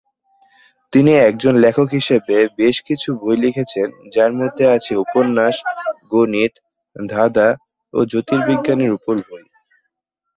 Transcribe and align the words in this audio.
তিনি 0.93 1.11
একজন 1.27 1.53
লেখক 1.57 1.87
হিসেবে 1.91 2.37
বেশ 2.57 2.75
কিছু 2.87 3.09
বই 3.21 3.37
লিখেছেন 3.43 3.87
যার 4.13 4.31
মধ্যে 4.39 4.65
আছে 4.75 4.93
উপন্যাস, 5.03 5.55
গণিত, 6.11 6.53
ধাঁধা 6.95 7.49
ও 7.93 7.99
জ্যোতির্বিজ্ঞানের 8.11 8.91
উপর 8.97 9.15
বই। 9.27 9.43